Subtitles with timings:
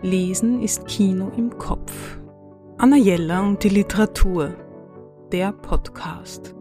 [0.00, 2.20] Lesen ist Kino im Kopf.
[2.76, 4.54] Anna Jella und die Literatur.
[5.32, 6.54] Der Podcast.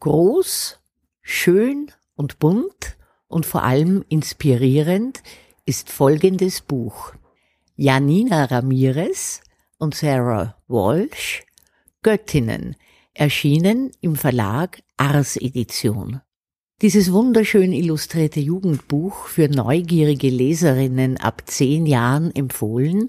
[0.00, 0.78] Groß,
[1.22, 5.22] schön und bunt und vor allem inspirierend
[5.64, 7.14] ist folgendes Buch.
[7.74, 9.40] Janina Ramirez
[9.78, 11.42] und Sarah Walsh
[12.02, 12.76] Göttinnen
[13.16, 16.20] erschienen im Verlag Ars Edition.
[16.82, 23.06] Dieses wunderschön illustrierte Jugendbuch für neugierige Leserinnen ab zehn Jahren empfohlen,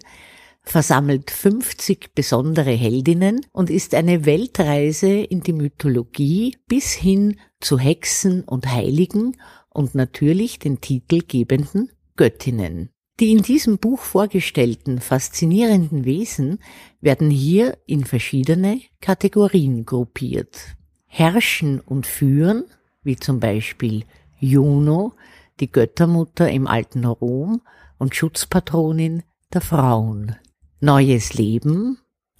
[0.64, 8.44] versammelt 50 besondere Heldinnen und ist eine Weltreise in die Mythologie bis hin zu Hexen
[8.44, 9.36] und Heiligen
[9.70, 12.90] und natürlich den titelgebenden Göttinnen.
[13.20, 16.60] Die in diesem Buch vorgestellten faszinierenden Wesen
[17.02, 20.76] werden hier in verschiedene Kategorien gruppiert.
[21.08, 22.66] Herrschen und führen,
[23.02, 24.04] wie zum Beispiel
[24.40, 25.14] Juno,
[25.59, 27.62] die Göttermutter im alten Rom
[27.98, 30.36] und Schutzpatronin der Frauen.
[30.80, 31.98] Neues Leben,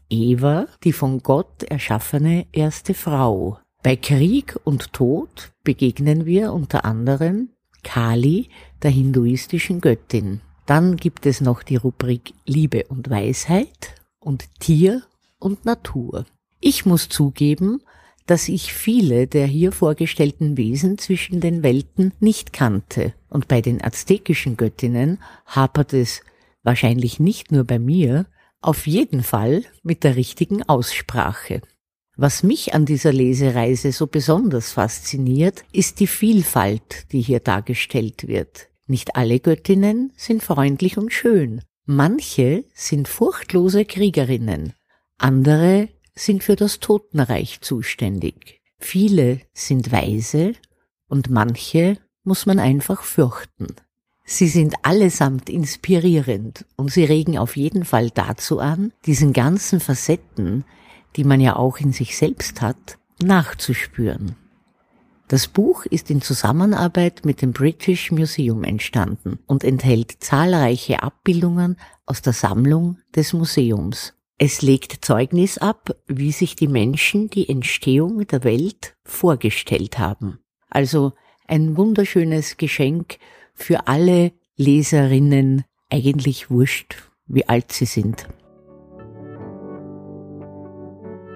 [0.10, 3.58] Eva, die von Gott erschaffene erste Frau.
[3.82, 7.50] Bei Krieg und Tod begegnen wir unter anderem
[7.84, 8.50] Kali,
[8.84, 10.42] der hinduistischen Göttin.
[10.68, 15.02] Dann gibt es noch die Rubrik Liebe und Weisheit und Tier
[15.40, 16.26] und Natur.
[16.60, 17.82] Ich muss zugeben,
[18.26, 23.14] dass ich viele der hier vorgestellten Wesen zwischen den Welten nicht kannte.
[23.30, 26.22] Und bei den aztekischen Göttinnen hapert es
[26.64, 28.26] wahrscheinlich nicht nur bei mir,
[28.60, 31.62] auf jeden Fall mit der richtigen Aussprache.
[32.18, 38.68] Was mich an dieser Lesereise so besonders fasziniert, ist die Vielfalt, die hier dargestellt wird.
[38.88, 41.62] Nicht alle Göttinnen sind freundlich und schön.
[41.86, 44.74] Manche sind furchtlose Kriegerinnen.
[45.18, 48.62] Andere sind für das Totenreich zuständig.
[48.80, 50.54] Viele sind weise
[51.08, 53.68] und manche muss man einfach fürchten.
[54.26, 60.66] Sie sind allesamt inspirierend und sie regen auf jeden Fall dazu an, diesen ganzen Facetten,
[61.16, 64.36] die man ja auch in sich selbst hat, nachzuspüren.
[65.30, 72.22] Das Buch ist in Zusammenarbeit mit dem British Museum entstanden und enthält zahlreiche Abbildungen aus
[72.22, 74.14] der Sammlung des Museums.
[74.38, 80.40] Es legt Zeugnis ab, wie sich die Menschen die Entstehung der Welt vorgestellt haben.
[80.70, 81.12] Also
[81.46, 83.18] ein wunderschönes Geschenk
[83.54, 86.96] für alle Leserinnen, eigentlich wurscht,
[87.26, 88.30] wie alt sie sind.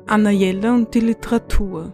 [0.08, 1.94] Anna Jella und die Literatur